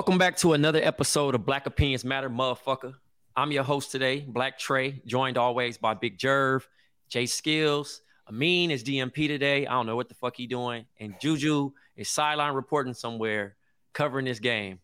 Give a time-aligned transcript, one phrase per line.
[0.00, 2.94] Welcome back to another episode of Black Opinions Matter, motherfucker.
[3.36, 6.62] I'm your host today, Black Tray, joined always by Big Jerv,
[7.10, 8.00] Jay Skills.
[8.26, 9.66] Amin is DMP today.
[9.66, 10.86] I don't know what the fuck he doing.
[10.98, 13.56] And Juju is sideline reporting somewhere,
[13.92, 14.78] covering this game.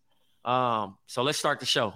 [0.44, 1.94] Um, so let's start the show.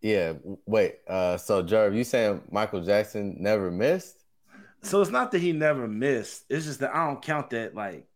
[0.00, 0.34] Yeah,
[0.66, 0.98] wait.
[1.08, 4.22] Uh, so Jerv, you saying Michael Jackson never missed?
[4.82, 6.44] So it's not that he never missed.
[6.48, 8.06] It's just that I don't count that like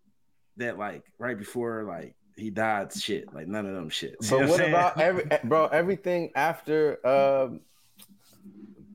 [0.58, 3.32] that like right before like he died shit.
[3.34, 4.16] Like none of them shit.
[4.28, 5.66] but what, what about every bro?
[5.66, 7.60] Everything after um,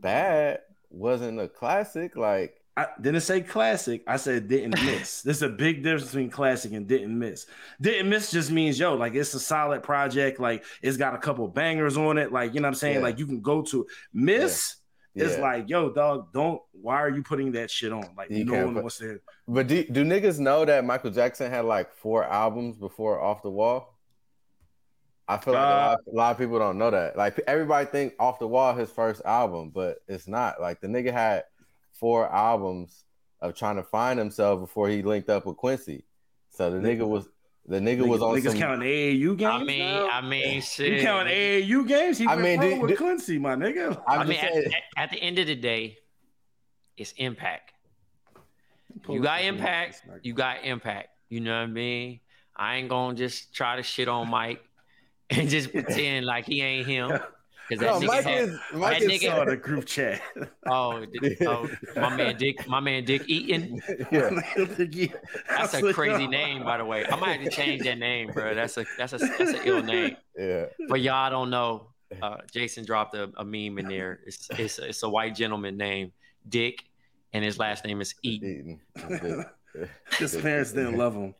[0.01, 2.15] bad wasn't a classic.
[2.15, 4.03] Like I didn't say classic.
[4.07, 5.21] I said didn't miss.
[5.23, 7.45] There's a big difference between classic and didn't miss.
[7.79, 10.39] Didn't miss just means yo, like it's a solid project.
[10.39, 12.31] Like it's got a couple bangers on it.
[12.31, 12.95] Like you know what I'm saying.
[12.97, 13.03] Yeah.
[13.03, 14.75] Like you can go to miss.
[14.77, 14.81] Yeah.
[15.15, 15.41] It's yeah.
[15.41, 16.61] like, yo, dog, don't.
[16.73, 18.05] Why are you putting that shit on?
[18.17, 19.19] Like, you no one put, wants to.
[19.47, 23.49] But do, do niggas know that Michael Jackson had like four albums before Off the
[23.49, 23.97] Wall?
[25.27, 27.17] I feel like uh, a, lot, a, lot, of people don't know that.
[27.17, 30.61] Like, everybody think Off the Wall his first album, but it's not.
[30.61, 31.45] Like, the nigga had
[31.93, 33.05] four albums
[33.41, 36.03] of trying to find himself before he linked up with Quincy.
[36.51, 37.27] So the nigga was
[37.67, 38.59] the nigga niggas, was on niggas some...
[38.59, 39.51] counting AAU games.
[39.51, 40.09] I mean, now?
[40.09, 40.93] I mean, shit.
[40.93, 42.17] You counting AAU games?
[42.17, 44.01] He I mean, did, with did, Quincy, my nigga.
[44.07, 45.97] I'm i mean, at, at, at, the end of the day,
[46.97, 47.71] it's impact.
[49.09, 50.03] You got impact.
[50.23, 51.09] You got impact.
[51.29, 52.19] You know what I mean?
[52.55, 54.63] I ain't gonna just try to shit on Mike
[55.29, 57.11] and just pretend like he ain't him.
[57.67, 60.21] Because that no, nigga Mike had, is, Mike that is nigga, saw the group chat.
[60.67, 61.05] Oh,
[61.41, 63.81] oh, my man Dick, my man Dick Eaton.
[64.11, 64.41] Yeah.
[65.49, 67.05] that's a crazy name, by the way.
[67.05, 68.55] I might have to change that name, bro.
[68.55, 70.17] That's a that's a that's an ill name.
[70.35, 70.65] Yeah.
[70.89, 71.91] But y'all don't know.
[72.21, 74.21] Uh, Jason dropped a, a, meme in there.
[74.25, 76.11] It's it's it's a white gentleman named
[76.49, 76.83] Dick,
[77.33, 78.79] and his last name is Eaton.
[78.97, 79.45] Eaton.
[80.17, 81.35] His parents didn't love him.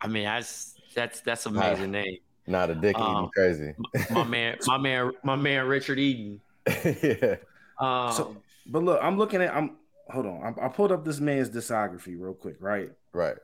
[0.00, 2.18] I mean, that's that's that's amazing name.
[2.50, 3.74] Not a dick um, crazy.
[4.10, 6.40] my man, my man, my man, Richard Eden.
[6.66, 7.36] yeah.
[7.78, 8.36] Um, so,
[8.66, 9.54] but look, I'm looking at.
[9.54, 9.76] I'm
[10.08, 10.54] hold on.
[10.58, 12.56] I, I pulled up this man's discography real quick.
[12.58, 12.90] Right.
[13.12, 13.36] Right.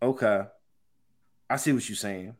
[0.00, 0.44] Okay.
[1.50, 2.36] I see what you're saying.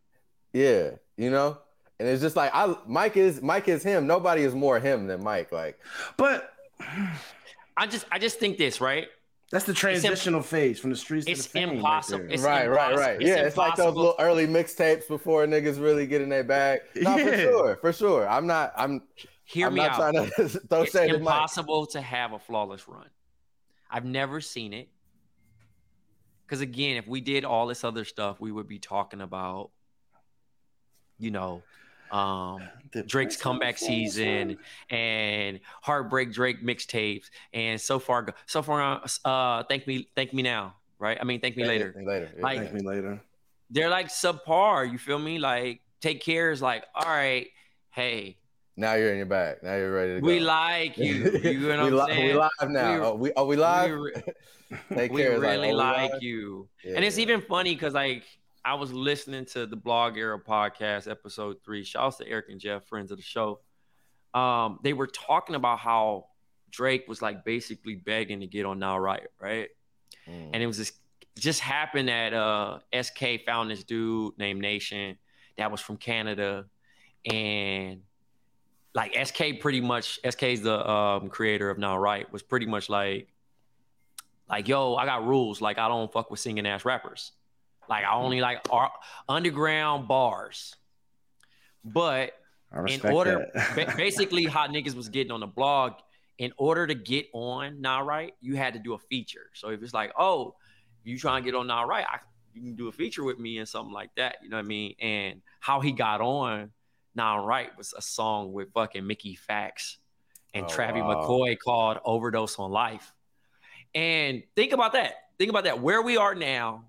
[0.53, 1.59] Yeah, you know,
[1.99, 4.07] and it's just like I Mike is Mike is him.
[4.07, 5.51] Nobody is more him than Mike.
[5.51, 5.79] Like,
[6.17, 6.53] but
[7.77, 9.09] I just I just think this right.
[9.55, 12.25] That's the transitional imp- phase from the streets it's to the impossible.
[12.25, 12.97] Right, it's right, impossible.
[12.97, 13.21] right, right.
[13.21, 16.81] Yeah, it's, it's like those little early mixtapes before niggas really get in their bag.
[16.97, 17.25] No, yeah.
[17.25, 18.29] for sure, for sure.
[18.29, 18.73] I'm not.
[18.77, 19.03] I'm.
[19.45, 20.13] Hear I'm me not out.
[20.13, 23.07] Trying to throw it's impossible to have a flawless run.
[23.89, 24.89] I've never seen it.
[26.45, 29.71] Because again, if we did all this other stuff, we would be talking about,
[31.17, 31.63] you know,
[32.15, 32.61] um,
[33.07, 34.57] Drake's comeback season
[34.89, 40.77] and Heartbreak Drake mixtapes and so far so far uh thank me thank me now
[40.99, 42.31] right I mean thank me later Thank me later.
[42.41, 43.21] Like- Thank me later.
[43.71, 47.49] they're like subpar you feel me like take care is like all right
[47.91, 48.37] hey
[48.77, 49.59] now you're in your bag.
[49.63, 50.27] Now you're ready to go.
[50.27, 51.15] we like you
[51.45, 52.93] you know we, what I'm li- we live now.
[52.93, 53.91] We- oh, we are we live?
[53.91, 54.23] we, re-
[54.95, 56.23] Take we really oh, we like live?
[56.23, 57.23] you Yeah, and it's yeah.
[57.23, 58.25] even funny because like
[58.65, 61.85] I was listening to the Blog Era podcast episode three.
[61.85, 63.61] Shouts to Eric and Jeff, friends of the show.
[64.33, 66.29] Um, they were talking about how
[66.71, 69.69] Drake was like basically begging to get on Nah Right, right?
[70.27, 70.51] Mm.
[70.55, 70.95] And it was just
[71.39, 75.19] just happened that uh SK found this dude named Nation
[75.59, 76.65] that was from Canada,
[77.31, 78.01] and
[78.95, 83.29] like SK pretty much SK's the um creator of Nah Right was pretty much like
[84.49, 87.33] like yo I got rules like I don't fuck with singing ass rappers
[87.89, 88.93] like I only like ar-
[89.29, 90.75] underground bars.
[91.85, 92.33] But
[92.89, 95.93] in order ba- basically how niggas was getting on the blog
[96.39, 99.51] in order to get on Nah Right you had to do a feature.
[99.55, 100.57] So if it's like oh
[101.05, 102.19] you trying to get on Nah Right I,
[102.55, 104.69] you can do a feature with me and something like that you know what i
[104.69, 104.95] mean?
[105.01, 106.71] And how he got on
[107.15, 109.97] Nah Right was a song with fucking Mickey Factz
[110.53, 111.27] and Oh, Travis wow.
[111.29, 113.13] mccoy called overdose on life.
[113.95, 115.15] And think about that.
[115.39, 115.81] Think about that.
[115.81, 116.87] Where we are now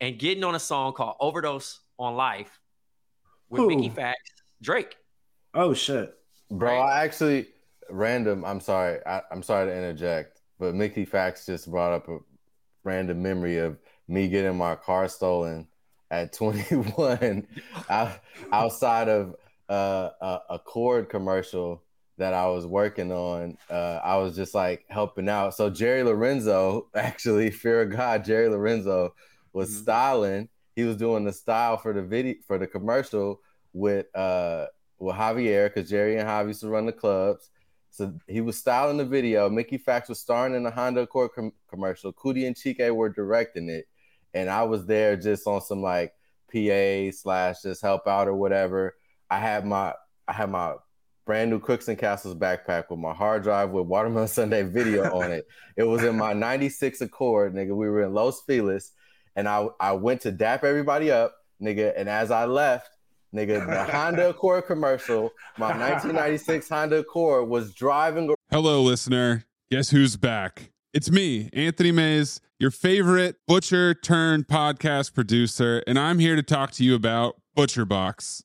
[0.00, 2.60] and getting on a song called overdose on life
[3.48, 3.68] with Who?
[3.68, 4.14] Mickey Factz
[4.62, 4.96] drake
[5.54, 6.14] oh shit.
[6.50, 6.80] Bro, Right.
[6.80, 7.48] I actually
[7.90, 8.44] random.
[8.44, 8.98] I'm sorry.
[9.06, 12.18] I, I'm sorry to interject, but Mickey Factz just brought up a
[12.84, 15.66] random memory of me getting my car stolen
[16.10, 17.46] at 21
[17.88, 18.20] out,
[18.52, 19.34] outside of
[19.68, 21.82] uh, a, a Cord commercial
[22.18, 23.56] that I was working on.
[23.68, 25.54] Uh, I was just like helping out.
[25.54, 29.14] So Jerry Lorenzo, actually, fear of God, Jerry Lorenzo
[29.54, 29.82] was Mhm.
[29.82, 30.48] styling.
[30.76, 33.40] He was doing the style for the video for the commercial
[33.72, 34.66] with uh
[34.98, 37.50] with Javier because Jerry and Javi used to run the clubs.
[37.90, 39.48] So he was styling the video.
[39.48, 42.12] Mickey Factz was starring in the Honda Accord com- commercial.
[42.12, 43.86] Cootie and Chike were directing it,
[44.34, 46.12] and I was there just on some like
[46.52, 48.96] PA slash just help out or whatever.
[49.30, 49.94] I had my
[50.26, 50.74] I had my
[51.26, 55.30] brand new Crooks and Castles backpack with my hard drive with Watermelon Sunday video on
[55.32, 55.46] it.
[55.76, 57.74] It was in my '96 Accord, nigga.
[57.76, 58.92] We were in Los Feliz,
[59.36, 61.92] and I I went to dap everybody up, nigga.
[61.96, 62.90] And as I left,
[63.34, 69.44] nigga, the Honda Accord commercial, my 1996 Honda Accord was driving Hello, listener.
[69.70, 70.70] Guess who's back?
[70.92, 76.70] It's me, Anthony Mays, your favorite butcher turned podcast producer, and I'm here to talk
[76.72, 78.44] to you about ButcherBox.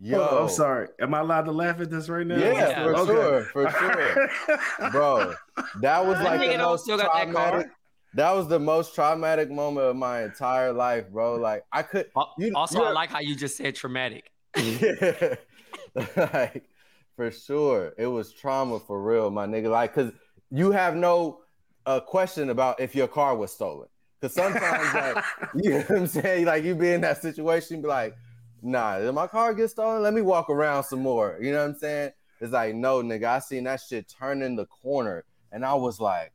[0.00, 0.88] "Yo, Oh, I'm sorry.
[1.00, 2.36] Am I allowed to laugh at this right now?
[2.36, 2.84] Yeah, Yeah.
[2.84, 3.12] for Okay.
[3.12, 3.70] sure, for
[4.80, 5.34] sure, bro.
[5.80, 7.68] That was like the most still got that traumatic.
[8.14, 11.34] That was the most traumatic moment of my entire life, bro.
[11.36, 12.06] Like I could,
[12.38, 14.30] You- Also, I like how you just said traumatic.
[14.56, 15.34] yeah,
[16.16, 16.64] like
[17.16, 19.70] for sure, it was trauma for real, my nigga.
[19.70, 20.12] Like, cause
[20.50, 21.40] you have no
[21.86, 23.88] uh, question about if your car was stolen.
[24.22, 25.24] Cause sometimes, like,
[25.54, 28.14] you know what I'm saying, like you be in that situation, be like,
[28.62, 30.02] nah, did my car gets stolen?
[30.02, 31.38] Let me walk around some more.
[31.40, 32.12] You know what I'm saying?
[32.40, 36.32] It's like, no, nigga, I seen that shit turning the corner, and I was like,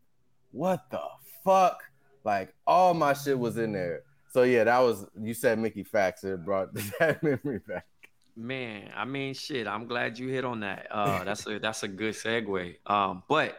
[0.52, 1.02] what the
[1.44, 1.84] fuck?
[2.24, 4.04] Like, all my shit was in there.
[4.32, 6.24] So yeah, that was you said Mickey Factz.
[6.24, 7.86] It brought that memory back.
[8.36, 9.68] Man, I mean, shit.
[9.68, 10.88] I'm glad you hit on that.
[10.90, 12.78] Uh, that's a that's a good segue.
[12.86, 13.58] Um, but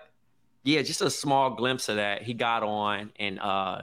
[0.65, 2.23] yeah, just a small glimpse of that.
[2.23, 3.83] He got on, and uh,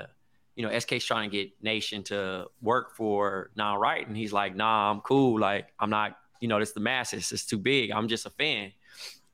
[0.59, 4.57] you know, SK's trying to get Nation to work for Nah Right, and he's like,
[4.57, 5.39] Nah, I'm cool.
[5.39, 6.17] Like, I'm not.
[6.41, 7.31] You know, it's the masses.
[7.31, 7.91] It's too big.
[7.91, 8.73] I'm just a fan.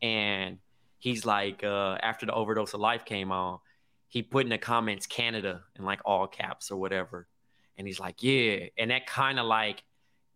[0.03, 0.59] And
[0.99, 3.57] he's like, uh, after the overdose of life came on,
[4.07, 7.27] he put in the comments Canada in like all caps or whatever.
[7.75, 8.67] And he's like, yeah.
[8.77, 9.81] And that kind of like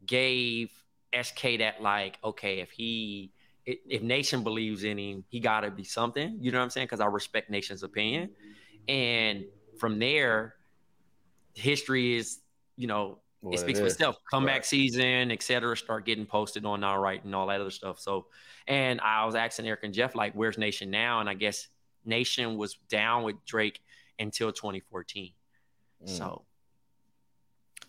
[0.07, 0.71] gave
[1.13, 3.31] SK that like, okay, if he
[3.67, 6.37] if Nation believes in him, he gotta be something.
[6.41, 6.87] You know what I'm saying?
[6.87, 8.31] Because I respect Nation's opinion.
[8.87, 9.45] And
[9.77, 10.55] from there,
[11.59, 12.39] history is,
[12.75, 14.17] you know, What it speaks it for itself.
[14.31, 14.65] Comeback Right.
[14.65, 17.99] season, et cetera, start getting posted on Nah Right and all that other stuff.
[17.99, 18.27] So,
[18.67, 21.19] and I was asking Eric and Jeff, like, where's Nation now?
[21.21, 21.67] And I guess
[22.05, 23.79] Nation was down with Drake
[24.19, 25.33] until 2014.
[26.05, 26.09] Mm.
[26.09, 26.45] So,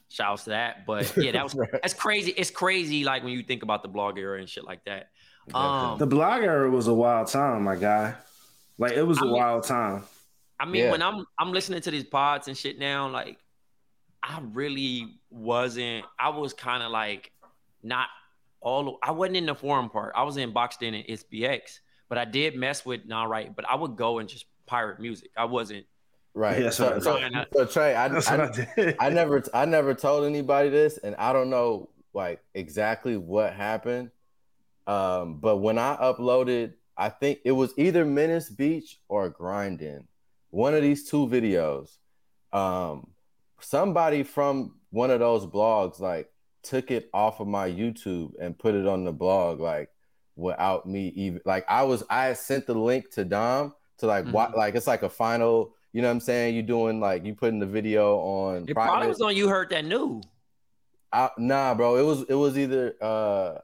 [0.09, 0.87] shouts to that.
[0.87, 1.69] But yeah, that was Right.
[1.73, 2.33] that's crazy.
[2.37, 5.11] It's crazy, like when you think about the blog era and shit like that.
[5.55, 8.15] Um, The blog era was a wild time, my guy.
[8.79, 10.05] Like it was a I mean- wild time.
[10.59, 10.91] I mean, Yeah.
[10.91, 13.39] when I'm I'm listening to these pods and shit now, like
[14.31, 16.05] I really wasn't.
[16.19, 17.33] I was kind of like
[17.83, 18.07] not
[18.61, 18.99] all.
[19.03, 20.13] I wasn't in the forum part.
[20.17, 23.55] I was in Boxed In and SBX, but I did mess with Nah Right.
[23.55, 25.31] But I would go and just pirate music.
[25.37, 25.85] I wasn't.
[26.33, 26.63] Right.
[26.63, 28.45] Yeah, so, so- so, so Tray, I, That's I,
[28.79, 28.95] I.
[29.01, 34.13] I never I never told anybody this, and I don't know like exactly what happened.
[34.87, 40.07] Um, but when I uploaded, I think it was either Menace Beach or Grinding,
[40.51, 41.97] One of these two videos.
[42.53, 43.09] Um,
[43.61, 46.31] somebody from one of those blogs like
[46.63, 49.89] took it off of my YouTube and put it on the blog like
[50.37, 54.27] without me even like I was I had sent the link to Dom to like
[54.27, 54.57] what Mhm.
[54.57, 57.59] like it's like a final you know what I'm saying you doing like you putting
[57.61, 60.23] the video on It probably was on You Heard That New.
[61.13, 61.97] I, nah, bro.
[61.97, 63.59] It was it was either uh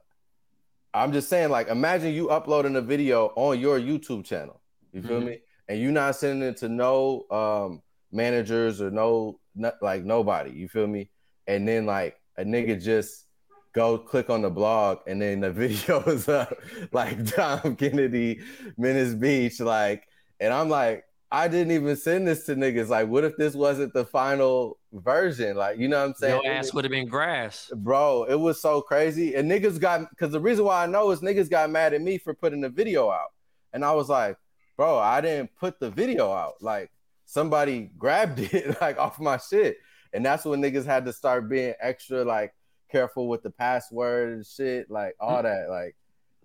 [0.93, 4.61] I'm just saying, like, imagine you uploading a video on your YouTube channel.
[4.91, 5.25] You feel Mhm.
[5.25, 5.39] me?
[5.69, 10.51] And you not sending it to no um managers or no not, like nobody.
[10.51, 11.09] You feel me?
[11.47, 13.25] And then like a nigga just
[13.73, 16.57] go click on the blog and then the video is up
[16.91, 18.41] like Dom Kennedy,
[18.77, 20.07] Menace Beach, like,
[20.39, 22.87] and I'm like, I didn't even send this to niggas.
[22.87, 25.57] Like, what if this wasn't the final version?
[25.57, 26.41] Like, you know what I'm saying?
[26.43, 27.69] Your ass would have been grass.
[27.75, 29.35] Bro, it was so crazy.
[29.35, 32.17] And niggas got because the reason why I know is niggas got mad at me
[32.17, 33.33] for putting the video out.
[33.73, 34.37] And I was like,
[34.77, 36.61] bro, I didn't put the video out.
[36.61, 36.91] Like
[37.27, 39.77] somebody grabbed it like off my shit.
[40.13, 42.55] And that's when niggas had to start being extra like
[42.89, 45.43] careful with the password and shit, like all mm.
[45.43, 45.69] that.
[45.69, 45.95] Like,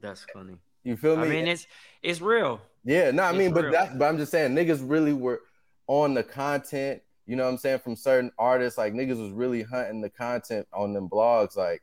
[0.02, 0.56] That's funny.
[0.84, 1.22] you feel me?
[1.22, 1.66] I mean, it's
[2.02, 2.60] it's real.
[2.84, 3.72] Yeah, no, I It's mean, but real.
[3.72, 5.40] that's but I'm just saying niggas really were
[5.86, 8.76] on the content, you know what I'm saying, from certain artists.
[8.76, 11.56] Like niggas was really hunting the content on them blogs.
[11.56, 11.82] Like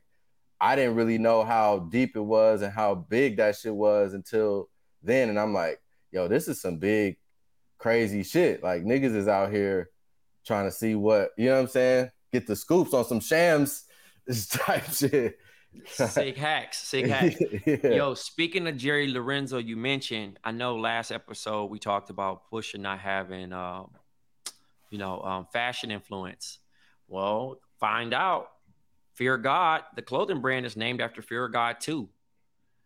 [0.60, 4.68] I didn't really know how deep it was and how big that shit was until
[5.02, 5.30] then.
[5.30, 5.80] And I'm like,
[6.12, 7.16] yo, this is some big,
[7.80, 8.62] crazy shit.
[8.62, 9.90] Like niggas is out here
[10.46, 12.10] trying to see what, you know what I'm saying?
[12.32, 13.84] Get the scoops on some shams
[14.50, 15.38] type shit.
[15.86, 16.78] Sick hacks.
[16.78, 17.40] Sick hacks.
[17.66, 17.88] yeah.
[17.88, 20.38] Yo, speaking of Jerry Lorenzo, you mentioned.
[20.44, 23.90] I know last episode we talked about Pusha not having, um,
[24.90, 26.58] you know, um, fashion influence.
[27.08, 28.50] Well, find out.
[29.14, 32.08] Fear God, the clothing brand is named after Fear God too.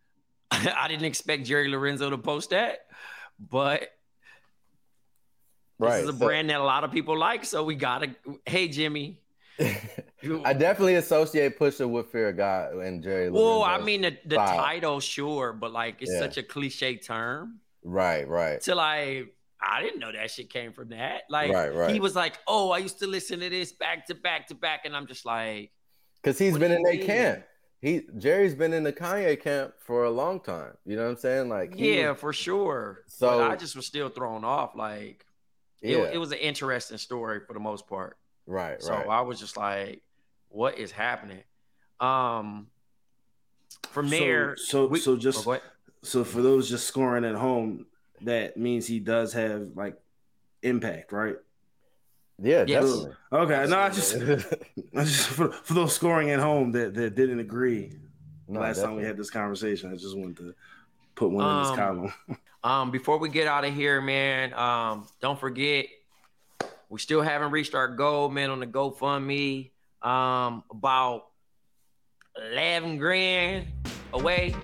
[0.51, 2.87] I didn't expect Jerry Lorenzo to post that,
[3.39, 3.89] but
[5.79, 5.91] right.
[6.01, 7.45] this is a so- brand that a lot of people like.
[7.45, 8.15] So we gotta.
[8.45, 9.21] Hey, Jimmy.
[9.59, 13.29] I definitely associate Pusha with Fear of God and Jerry.
[13.29, 16.19] Well, I mean the, the title, sure, but like it's Yeah.
[16.19, 17.59] such a cliche term.
[17.83, 19.23] right, right, till I
[19.61, 21.21] I didn't know that shit came from that.
[21.29, 21.93] Like Right, right.
[21.93, 24.81] he was like, "Oh, I used to listen to this back to back to back,"
[24.85, 25.71] and I'm just like,
[26.21, 27.45] because he's been in their camp.
[27.81, 30.73] He Jerry's been in the Kanye camp for a long time.
[30.85, 31.47] You know what I'm saying?
[31.49, 34.75] Like, "Yeah, was- for sure." So- but I just was still thrown off.
[34.75, 35.25] Like
[35.85, 38.17] yeah, it, it was an interesting story for the most part.
[38.45, 39.07] right, So right.
[39.07, 40.01] I was just like,
[40.49, 41.43] "What is happening?"
[41.99, 42.67] Um,
[43.89, 45.63] from there, so we- so oh, just go ahead.
[46.03, 47.85] so for those just scoring at home,
[48.21, 49.97] that means he does have like
[50.63, 51.35] impact, right?
[52.41, 52.83] yeah, Yes.
[52.83, 53.15] definitely.
[53.31, 57.39] Okay, no, I just, I just for, for those scoring at home that, that didn't
[57.39, 57.93] agree
[58.49, 60.55] No, last time we had this conversation, I just wanted to
[61.15, 62.13] put one in this Um, column.
[62.65, 65.85] Um, before we get out of here, man, um, don't forget
[66.89, 69.69] we still haven't reached our goal, man, on the GoFundMe.
[70.01, 71.27] Um, about
[72.35, 73.67] eleven grand
[74.13, 74.55] away.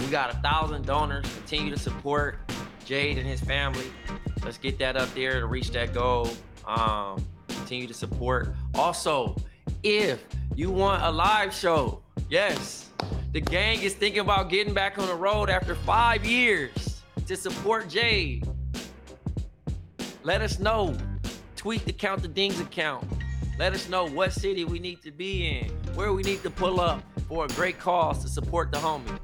[0.00, 1.32] We got a thousand donors.
[1.36, 2.40] Continue to support
[2.86, 3.86] Jade and his family.
[4.44, 6.28] Let's get that up there to reach that goal.
[6.66, 9.36] Um, continue to support Also,
[9.84, 10.24] if
[10.56, 12.90] you want a live show, yes,
[13.32, 16.93] the gang is thinking about getting back on the road after five years
[17.26, 18.46] to support Jade.
[20.22, 20.96] Let us know.
[21.56, 23.06] Tweet the Count the Dings account.
[23.58, 26.80] Let us know what city we need to be in, where we need to pull
[26.80, 29.18] up for a great cause to support the homie.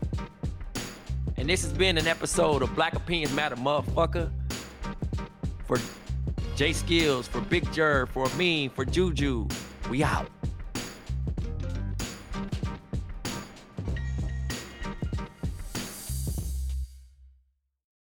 [1.36, 4.30] And this has been an episode of Black Opinions Matter, motherfucker.
[5.66, 5.78] For
[6.56, 9.48] Jay Skills, for Big Jer, for me, for Juju.
[9.88, 10.28] We out.